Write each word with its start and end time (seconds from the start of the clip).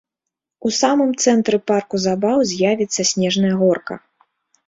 У 0.67 0.69
самым 0.75 1.11
цэнтры 1.25 1.57
парку 1.71 1.95
забаў 2.07 2.37
з'явіцца 2.51 3.01
снежная 3.11 3.55
горка. 3.61 3.93